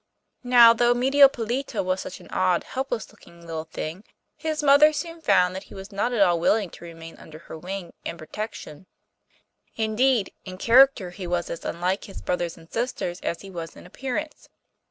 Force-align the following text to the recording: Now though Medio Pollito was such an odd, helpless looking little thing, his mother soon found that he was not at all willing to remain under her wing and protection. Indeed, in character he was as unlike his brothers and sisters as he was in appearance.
Now 0.43 0.73
though 0.73 0.95
Medio 0.95 1.29
Pollito 1.29 1.83
was 1.83 2.01
such 2.01 2.19
an 2.19 2.27
odd, 2.31 2.63
helpless 2.63 3.11
looking 3.11 3.45
little 3.45 3.65
thing, 3.65 4.03
his 4.35 4.63
mother 4.63 4.91
soon 4.93 5.21
found 5.21 5.53
that 5.55 5.65
he 5.65 5.75
was 5.75 5.91
not 5.91 6.11
at 6.11 6.21
all 6.23 6.39
willing 6.39 6.71
to 6.71 6.83
remain 6.83 7.17
under 7.17 7.37
her 7.37 7.55
wing 7.55 7.93
and 8.03 8.17
protection. 8.17 8.87
Indeed, 9.75 10.33
in 10.43 10.57
character 10.57 11.11
he 11.11 11.27
was 11.27 11.51
as 11.51 11.63
unlike 11.63 12.05
his 12.05 12.23
brothers 12.23 12.57
and 12.57 12.67
sisters 12.73 13.19
as 13.21 13.41
he 13.41 13.51
was 13.51 13.75
in 13.75 13.85
appearance. 13.85 14.49